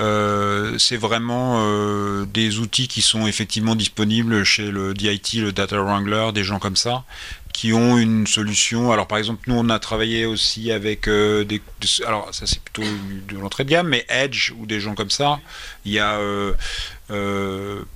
[0.00, 5.80] euh, c'est vraiment euh, des outils qui sont effectivement disponibles chez le DIT, le Data
[5.80, 7.04] Wrangler, des gens comme ça,
[7.52, 8.90] qui ont une solution.
[8.90, 11.62] Alors par exemple, nous on a travaillé aussi avec euh, des,
[12.06, 12.88] alors ça c'est plutôt
[13.28, 15.38] de l'entrée de gamme, mais Edge ou des gens comme ça.
[15.84, 16.18] Il y a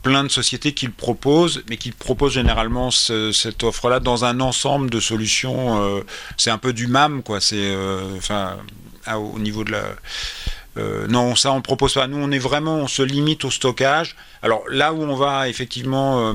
[0.02, 4.90] plein de sociétés qui le proposent, mais qui proposent généralement cette offre-là dans un ensemble
[4.90, 6.04] de solutions.
[6.36, 7.40] c'est un peu du MAM, quoi.
[7.40, 7.74] C'est
[8.16, 8.58] enfin
[9.16, 9.82] au niveau de la
[10.76, 12.06] euh, non, ça on propose pas.
[12.06, 14.16] Nous, on est vraiment, on se limite au stockage.
[14.42, 16.34] Alors là où on va effectivement euh,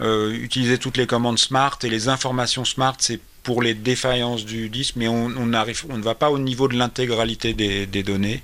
[0.00, 4.68] euh, utiliser toutes les commandes smart et les informations smart, c'est pour les défaillances du
[4.68, 8.42] disque, mais on, ne va pas au niveau de l'intégralité des, données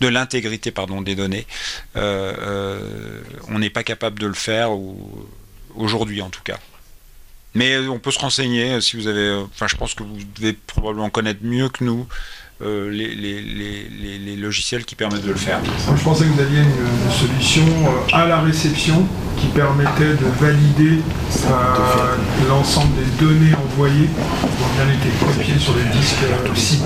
[0.00, 1.46] de l'intégrité pardon des données.
[1.94, 4.70] on n'est pas capable de le faire
[5.74, 6.58] aujourd'hui en tout cas.
[7.54, 9.32] Mais on peut se renseigner si vous avez.
[9.54, 12.06] Enfin, je pense que vous devez probablement connaître mieux que nous
[12.60, 15.60] euh, les, les, logiciels qui permettent de le faire.
[15.96, 20.98] Je pensais que vous aviez une, solution euh, à la réception qui permettait de valider
[21.46, 22.16] euh,
[22.48, 26.84] l'ensemble des données envoyées qui ont bien été copiées sur les disques cibles.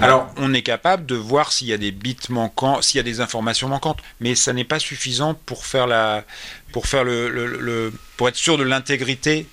[0.00, 3.04] Alors, on est capable de voir s'il y a des bits manquants, s'il y a
[3.04, 6.24] des informations manquantes, mais ça n'est pas suffisant pour faire la,
[6.72, 9.46] pour faire le pour être sûr de l'intégrité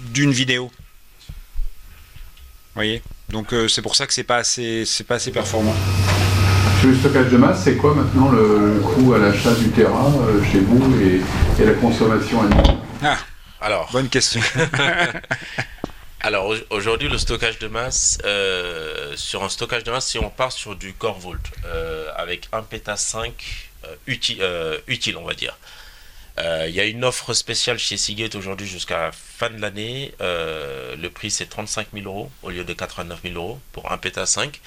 [0.00, 0.70] d'une vidéo.
[1.28, 1.34] Vous
[2.74, 3.02] voyez?
[3.28, 5.74] Donc euh, c'est pour ça que c'est pas assez, c'est pas assez performant.
[6.80, 10.44] Sur le stockage de masse, c'est quoi maintenant le, coût à l'achat du terrain euh,
[10.44, 11.20] chez vous et,
[11.64, 13.18] la consommation annuelle Ah,
[13.60, 13.88] alors.
[13.92, 14.40] Bonne question.
[16.20, 20.52] alors aujourd'hui, le stockage de masse, euh, sur un stockage de masse, si on part
[20.52, 21.36] sur du Core Vault
[22.16, 23.70] avec un PETA 5
[24.06, 24.44] utile,
[24.86, 25.56] utile, on va dire.
[26.38, 31.10] Il y a une offre spéciale chez Seagate aujourd'hui jusqu'à fin de l'année, euh, le
[31.10, 34.60] prix c'est 35 000 euros au lieu de 89 000 euros pour un PETA 5.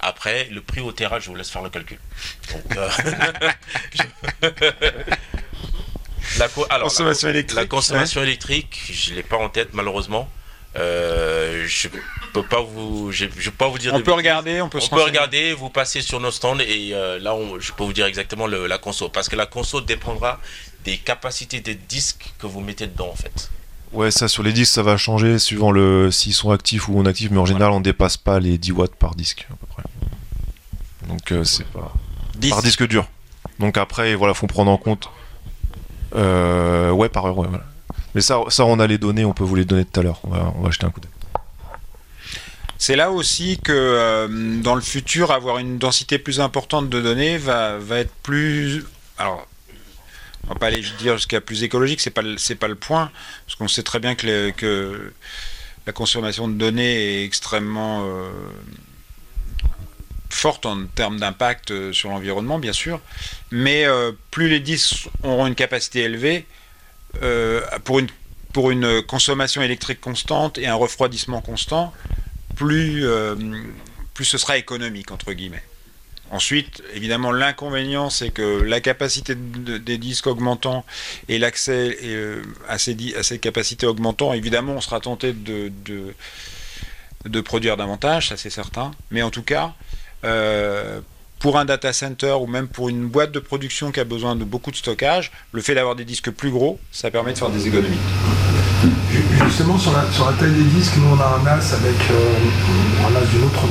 [0.00, 1.98] Après, le prix au terrain, je vous laisse faire le calcul.
[2.76, 2.88] Euh,
[6.38, 10.28] la, consommation électrique, la consommation électrique, je ne l'ai pas en tête malheureusement.
[10.76, 11.88] Euh, je
[12.32, 13.94] peux pas vous, je, peux pas vous dire.
[13.94, 14.78] On peut regarder, on peut.
[14.82, 18.46] On peut regarder, vous passez sur nos stands et là, je peux vous dire exactement
[18.46, 20.40] la conso, parce que la conso dépendra
[20.88, 23.50] des capacités des disques que vous mettez dedans en fait.
[23.92, 27.04] Ouais, ça sur les disques, ça va changer suivant le s'ils sont actifs ou non
[27.04, 29.82] actifs, mais en général, on dépasse pas les 10 watts par disque à peu près.
[31.06, 31.92] Donc euh, c'est pas
[32.36, 32.50] 10.
[32.50, 33.06] par disque dur.
[33.58, 35.10] Donc après, voilà, faut prendre en compte.
[36.14, 37.64] Euh, ouais, par heure, ouais, voilà.
[38.14, 40.20] Mais ça, ça, on a les données, on peut vous les donner tout à l'heure.
[40.24, 41.10] On va, on va jeter un coup d'œil.
[42.78, 47.36] C'est là aussi que euh, dans le futur, avoir une densité plus importante de données
[47.36, 48.86] va, va être plus.
[49.18, 49.47] Alors,
[50.48, 53.10] on va pas aller dire jusqu'à plus écologique, c'est pas c'est pas le point,
[53.46, 55.12] parce qu'on sait très bien que,
[55.86, 58.30] la consommation de données est extrêmement euh,
[60.28, 63.00] forte en termes d'impact euh, sur l'environnement, bien sûr,
[63.50, 66.46] mais euh, plus les disques auront une capacité élevée
[67.84, 68.08] pour une
[68.52, 71.92] pour une consommation électrique constante et un refroidissement constant,
[72.56, 73.04] plus,
[74.14, 75.62] plus ce sera économique, entre guillemets.
[76.30, 80.84] Ensuite, évidemment, l'inconvénient, c'est que la capacité de- des disques augmentant
[81.28, 82.94] et l'accès euh, à, ces,
[83.38, 85.72] capacités augmentant, évidemment, on sera tenté de,
[87.40, 88.90] produire davantage, ça c'est certain.
[89.10, 89.72] Mais en tout cas,
[90.24, 91.00] euh,
[91.38, 94.44] pour un data center ou même pour une boîte de production qui a besoin de
[94.44, 97.66] beaucoup de stockage, le fait d'avoir des disques plus gros, ça permet de faire des
[97.68, 97.96] économies.
[99.12, 101.96] Ju- Justement, sur la, sur la taille des disques, nous on a un NAS avec
[102.10, 103.64] euh, un NAS d'une autre.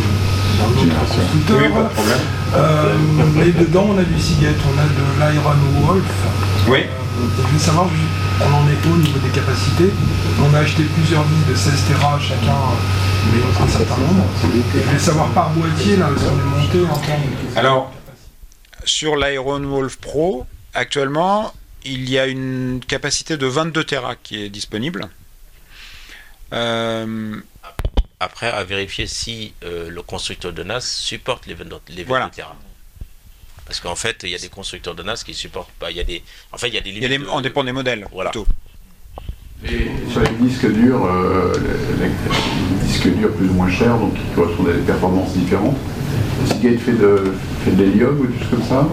[0.55, 1.57] Constructeur.
[1.57, 2.19] Oui, pas de problème.
[2.55, 2.95] Euh,
[3.35, 5.53] mais dedans, on a du Seagate, on a de l'Iron
[5.85, 6.03] Wolf.
[6.67, 6.79] Oui.
[6.79, 7.87] Euh, je veux savoir,
[8.41, 9.91] on en est au niveau des capacités.
[10.39, 14.23] On a acheté plusieurs disques de 16 Tera chacun, euh, mais un certain nombre.
[14.43, 17.91] Et je voulais savoir par boîtier, là, parce qu'on est monté en termes de Alors,
[18.85, 24.49] sur l'Iron Wolf Pro, actuellement, il y a une capacité de 22 Tera qui est
[24.49, 25.09] disponible.
[26.53, 27.35] Euh,
[28.19, 32.31] Après, à vérifier si euh, le constructeur de NAS supporte les 22, les 22 Voilà.
[33.65, 35.91] Parce qu'en fait, il y a des constructeurs de NAS qui supportent pas.
[35.91, 37.19] Il y a des, en fait, il y a des il y a limites.
[37.19, 38.07] des, de- on dépend des modèles.
[38.11, 38.31] Voilà.
[38.31, 38.47] plutôt.
[39.65, 41.53] Et sur les disques durs, euh,
[41.99, 45.77] les, les disques durs plus ou moins chers, donc qui correspondent à des performances différentes.
[46.45, 48.87] Seagate fait de, fait de l'hélium ou des choses comme ça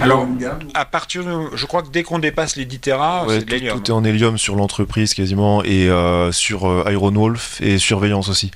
[0.00, 0.26] Alors,
[0.74, 3.44] À partir de, je crois que dès qu'on dépasse les 10 Tera, Ouais, c'est de
[3.44, 3.78] tout, l'hélium.
[3.80, 8.28] tout est en hélium sur l'entreprise quasiment et euh, sur euh, Iron Wolf et surveillance
[8.28, 8.50] aussi.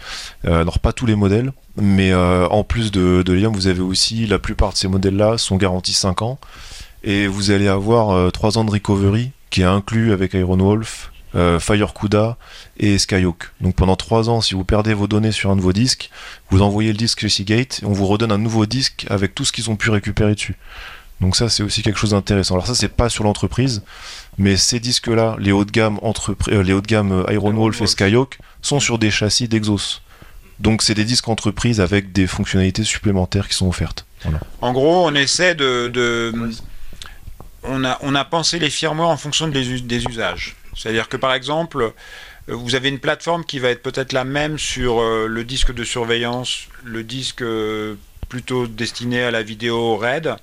[0.46, 3.80] Euh, alors pas tous les modèles, mais euh, en plus de, de l'hélium, vous avez
[3.80, 6.38] aussi la plupart de ces modèles-là sont garantis 5 ans
[7.04, 11.58] et vous allez avoir 3 ans de recovery qui est inclus avec Iron Wolf, euh,
[11.58, 12.36] FireCuda
[12.78, 13.50] et Skyhawk.
[13.60, 16.10] Donc pendant 3 ans, si vous perdez vos données sur un de vos disques,
[16.50, 19.44] vous envoyez le disque chez Seagate et on vous redonne un nouveau disque avec tout
[19.44, 20.56] ce qu'ils ont pu récupérer dessus.
[21.20, 22.54] Donc ça c'est aussi quelque chose d'intéressant.
[22.54, 23.82] Alors ça c'est pas sur l'entreprise,
[24.38, 25.98] mais ces disques-là, les hauts de gamme
[26.48, 27.86] euh, les hauts de gamme euh, Iron Iron Wolf et.
[27.86, 30.02] Skyhawk, sont sur des châssis d'Exos.
[30.58, 34.04] Donc c'est des disques entreprises avec des fonctionnalités supplémentaires qui sont offertes.
[34.24, 34.40] Voilà.
[34.60, 36.32] En gros, on essaie de, de-
[37.64, 40.56] on a on a pensé les firmware en fonction des, us- des usages.
[40.74, 41.92] C'est-à-dire que par exemple,
[42.48, 45.72] euh, vous avez une plateforme qui va être peut-être la même sur euh, le disque
[45.72, 47.94] de surveillance, le disque euh,
[48.28, 50.36] plutôt destiné à la vidéo RAID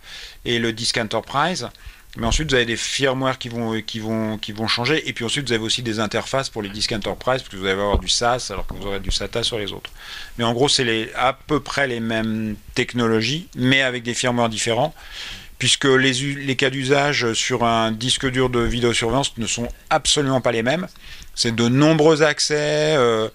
[0.45, 1.69] et le disque Enterprise.
[2.17, 5.07] Mais ensuite, vous avez des firmware qui vont, changer.
[5.07, 7.63] Et puis ensuite, vous avez aussi des interfaces pour les disques Enterprise, parce que vous
[7.63, 9.91] allez avoir du SAS, alors que vous aurez du SATA sur les autres.
[10.37, 14.93] Mais en gros, c'est à peu près les mêmes technologies, mais avec des firmware différents,
[15.59, 20.63] puisque les, cas d'usage sur un disque dur de vidéosurveillance ne sont absolument pas les
[20.63, 20.87] mêmes.
[21.35, 23.27] C'est de nombreux accès, euh,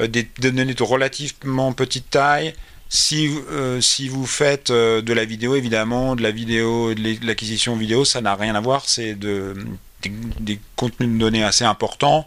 [0.00, 2.54] euh, des, données de relativement petite taille.
[2.88, 8.22] Si, vous faites euh, de la vidéo, évidemment, de la vidéo, de l'acquisition vidéo, ça
[8.22, 8.88] n'a rien à voir.
[8.88, 9.54] C'est de,
[10.40, 12.26] des, contenus de données assez importants.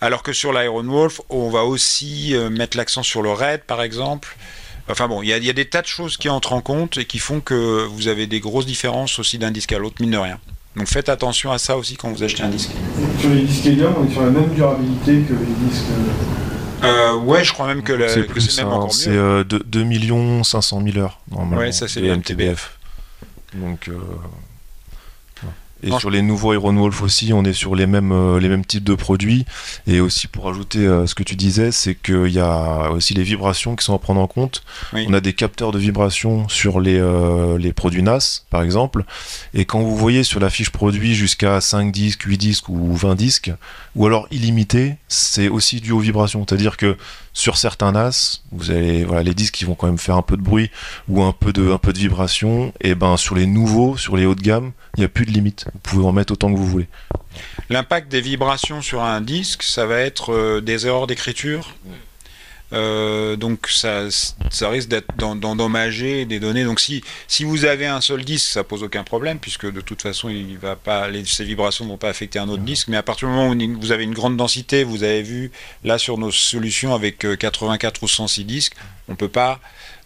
[0.00, 4.36] Alors que sur l'Iron Wolf, on va aussi mettre l'accent sur le RAID, par exemple.
[4.90, 6.60] Enfin bon, il y, a- il y a des tas de choses qui entrent en
[6.60, 9.96] compte et qui font que vous avez des grosses différences aussi d'un disque à l'autre,
[10.00, 10.38] mine de rien.
[10.76, 12.70] Donc faites attention à ça aussi quand vous achetez un disque.
[13.20, 15.84] Sur les disques Helium, on est sur la même durabilité que les disques.
[16.84, 19.18] Euh, ouais, je crois même que, la- c'est plus, c'est hein, encore c'est mieux.
[19.20, 21.60] euh, deux- 2 millions 500 000 heures normalement.
[21.62, 22.78] Ouais, ça, c'est les MTBF.
[23.54, 23.98] Donc euh.
[25.82, 28.48] Et Non, sur les nouveaux Iron Wolf aussi, on est sur les mêmes, euh, les
[28.48, 29.44] mêmes types de produits.
[29.86, 33.22] Et aussi pour ajouter euh, ce que tu disais, c'est qu'il y a aussi les
[33.22, 34.62] vibrations qui sont à prendre en compte.
[34.92, 35.06] Oui.
[35.08, 39.04] On a des capteurs de vibrations sur les, euh, les produits NAS, par exemple.
[39.54, 43.14] Et quand vous voyez sur la fiche produit jusqu'à 5 disques, 8 disques ou 20
[43.14, 43.52] disques,
[43.94, 46.44] ou alors illimité, c'est aussi dû aux vibrations.
[46.48, 46.96] C'est-à-dire que
[47.32, 50.36] sur certains NAS, vous avez voilà, les disques qui vont quand même faire un peu
[50.36, 50.72] de bruit
[51.08, 52.72] ou un peu de, un peu de vibration.
[52.80, 55.30] Et ben sur les nouveaux, sur les hauts de gamme, il n'y a plus de
[55.30, 55.67] limite.
[55.72, 56.88] Vous pouvez en mettre autant que vous voulez.
[57.70, 61.74] L'impact des vibrations sur un disque, ça va être euh, des erreurs d'écriture.
[62.74, 64.10] Euh, donc ça,
[64.50, 66.64] ça risque d'endommager des données.
[66.64, 70.02] Donc si, si vous avez un seul disque, ça pose aucun problème puisque de toute
[70.02, 72.88] façon, il va pas, les, ces vibrations ne vont pas affecter un autre disque.
[72.88, 75.50] Mais à partir du moment où vous avez une grande densité, vous avez vu
[75.84, 78.74] là sur nos solutions avec euh, 84 ou 106 disques,
[79.08, 79.60] on peut pas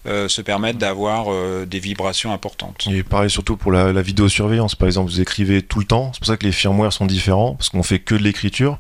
[0.07, 2.89] euh, se permettent d'avoir euh, des vibrations importantes.
[2.91, 6.19] Et pareil surtout pour la, la vidéosurveillance, par exemple, vous écrivez tout le temps, c'est
[6.19, 8.79] pour ça que les firmware sont différents, parce qu'on fait que de l'écriture,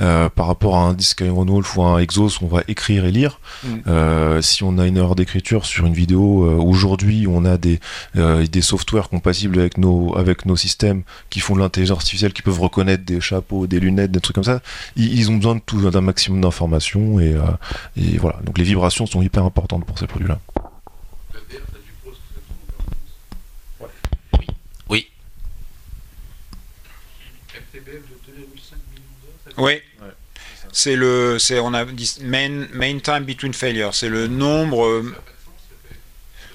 [0.00, 3.10] euh, par rapport à un disque Iron Wolf ou un Exos, on va écrire et
[3.10, 3.40] lire.
[3.64, 3.68] Mm.
[3.86, 7.80] Euh, si on a une erreur d'écriture sur une vidéo, euh, aujourd'hui on a des,
[8.16, 12.42] euh, des softwares compatibles avec nos, avec nos systèmes qui font de l'intelligence artificielle, qui
[12.42, 14.60] peuvent reconnaître des chapeaux, des lunettes, des trucs comme ça,
[14.96, 17.40] ils, ils ont besoin de tout, d'un maximum d'informations et, euh,
[17.96, 18.38] et voilà.
[18.44, 20.38] Donc les vibrations sont hyper importantes pour ces produits-là.
[24.88, 25.06] Oui,
[29.58, 29.82] Oui.
[30.72, 33.94] C'est le, c'est on a dit main, main time between failures.
[33.94, 34.84] C'est le nombre.
[34.86, 35.14] euh,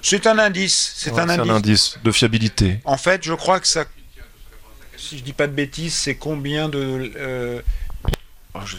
[0.02, 0.92] C'est un indice.
[0.96, 1.50] C'est Ouais, un indice.
[1.50, 2.80] indice de fiabilité.
[2.84, 3.84] En fait, je crois que ça.
[4.96, 7.12] Si je dis pas de bêtises, c'est combien de.
[7.16, 7.60] euh,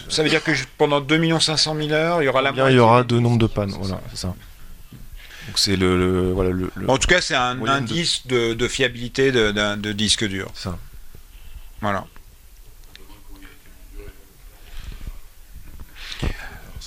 [0.09, 2.77] ça veut dire que pendant 2 500 000 heures, il y aura la moitié il
[2.77, 4.27] y aura deux nombres de pannes, voilà, c'est ça.
[5.47, 8.53] Donc c'est le, le- voilà le, le- En tout cas, c'est un de- indice de,
[8.53, 10.49] de fiabilité de, d'un- de disque dur.
[10.55, 10.79] ça.
[11.81, 12.05] Voilà.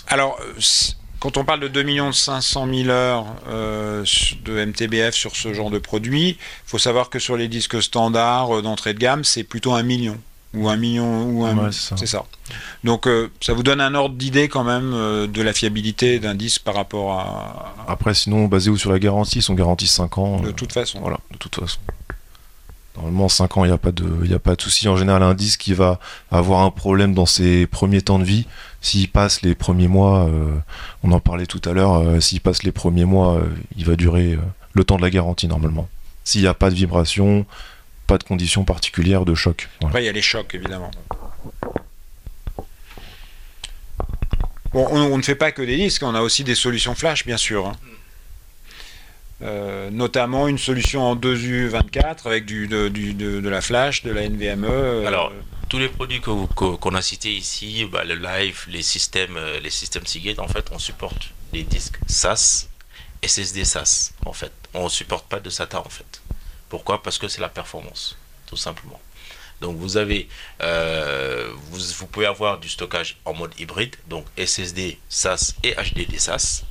[0.09, 0.61] Alors, euh,
[1.21, 4.05] quand on parle de 2 500 000 heures euh,
[4.45, 6.37] de MTBF sur ce genre de produit, il
[6.67, 10.17] faut savoir que sur les disques standards euh, d'entrée de gamme, c'est plutôt un million.
[10.55, 11.57] Ou un million, ou un.
[11.57, 12.25] Ouais, c'est ça.
[12.83, 16.35] Donc, euh, ça vous donne un ordre d'idée quand même euh, de la fiabilité d'un
[16.35, 17.75] disque par rapport à.
[17.87, 20.41] Après, sinon, basé sur la garantie, ils sont garantis 5 ans.
[20.41, 21.01] De toute façon.
[21.01, 21.79] Voilà, de toute façon.
[22.99, 24.89] Normalement, 5 ans, il n'y a pas de, il a pas de souci.
[24.89, 26.01] En général, un disque qui va
[26.33, 28.49] avoir un problème dans ses premiers temps de vie,
[28.81, 30.51] s'il passe les premiers mois, euh,
[31.05, 33.43] on en parlait tout à l'heure, euh, s'il passe les premiers mois, euh,
[33.77, 34.37] il va durer
[34.73, 35.89] le temps de la garantie normalement.
[36.25, 37.47] S'il n'y a pas de vibration,
[38.09, 39.69] pas de conditions particulières de choc.
[39.85, 40.91] Après, il y a les chocs, évidemment.
[44.73, 47.25] Bon, on, on ne fait pas que des disques, on a aussi des solutions flash,
[47.25, 47.67] bien sûr.
[47.69, 47.73] hein.
[49.41, 54.23] Euh, notamment une solution en 2U24 avec du, de, de- de la flash, de la
[54.29, 54.65] NVMe.
[54.65, 55.33] euh, Alors,
[55.69, 59.61] tous les produits vous- que- qu'on a cités ici, bah, le live, les systèmes, euh,
[59.61, 62.69] les systèmes Seagate, en fait, on supporte des disques SAS,
[63.23, 64.51] SSD SAS, en fait.
[64.75, 66.21] On supporte pas de SATA, en fait.
[66.69, 67.01] Pourquoi?
[67.03, 68.17] Parce que c'est la performance,
[68.47, 69.01] tout simplement.
[69.61, 70.29] Donc vous avez,
[71.71, 76.65] vous, vous pouvez avoir du stockage en mode hybride, donc SSD SAS et HDD SAS.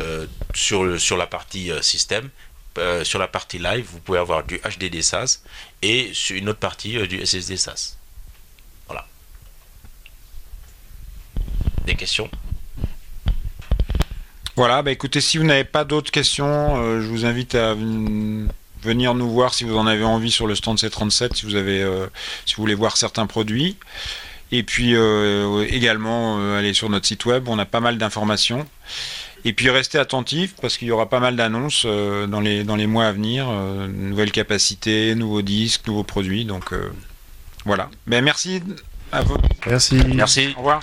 [0.00, 2.30] Euh, sur, la partie euh, système,
[2.78, 5.42] euh, sur la partie live, vous pouvez avoir du HDD SAS
[5.82, 7.98] et une autre partie du SSD SAS.
[8.86, 9.06] Voilà.
[11.84, 12.30] Des questions?
[14.56, 18.50] Voilà, bah écoutez, si vous n'avez pas d'autres questions, je vous invite à ven-
[18.82, 21.80] venir nous voir si vous en avez envie sur le stand C37, si vous avez,
[22.46, 23.76] si vous voulez voir certains produits.
[24.52, 24.94] Et puis
[25.68, 28.66] également aller sur notre site web, on a pas mal d'informations.
[29.44, 32.76] Et puis restez attentifs parce qu'il y aura pas mal d'annonces euh, dans, les, dans
[32.76, 36.44] les mois à venir, euh, nouvelles capacités, nouveaux disques, nouveaux produits.
[36.44, 36.92] Donc euh,
[37.64, 37.90] voilà.
[38.06, 38.62] Ben, merci
[39.10, 39.36] à vous.
[39.66, 40.00] Merci.
[40.14, 40.54] Merci.
[40.56, 40.80] Au revoir.